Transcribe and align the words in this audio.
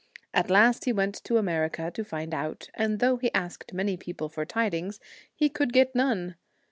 At 0.33 0.49
last 0.49 0.85
he 0.85 0.93
went 0.93 1.13
to 1.25 1.37
America 1.37 1.91
to 1.91 2.03
find 2.03 2.33
out, 2.33 2.71
and 2.73 2.97
though 2.97 3.17
he 3.17 3.31
asked 3.35 3.71
many 3.71 3.97
people 3.97 4.29
for 4.29 4.45
tidings, 4.47 4.99
he 5.31 5.47
could 5.47 5.73
get 5.73 5.93
none. 5.93 6.37